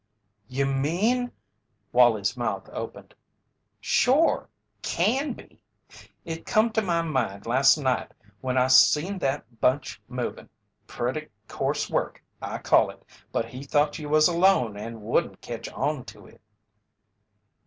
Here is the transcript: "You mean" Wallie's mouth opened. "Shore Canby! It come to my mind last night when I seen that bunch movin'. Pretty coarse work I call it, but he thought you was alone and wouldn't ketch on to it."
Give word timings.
"You 0.47 0.65
mean" 0.65 1.31
Wallie's 1.91 2.35
mouth 2.35 2.67
opened. 2.73 3.13
"Shore 3.79 4.49
Canby! 4.81 5.61
It 6.25 6.43
come 6.47 6.71
to 6.71 6.81
my 6.81 7.03
mind 7.03 7.45
last 7.45 7.77
night 7.77 8.11
when 8.39 8.57
I 8.57 8.65
seen 8.65 9.19
that 9.19 9.61
bunch 9.61 10.01
movin'. 10.07 10.49
Pretty 10.87 11.27
coarse 11.47 11.87
work 11.87 12.23
I 12.41 12.57
call 12.57 12.89
it, 12.89 13.05
but 13.31 13.45
he 13.45 13.61
thought 13.61 13.99
you 13.99 14.09
was 14.09 14.27
alone 14.27 14.75
and 14.75 15.03
wouldn't 15.03 15.39
ketch 15.39 15.69
on 15.69 16.03
to 16.05 16.25
it." 16.25 16.41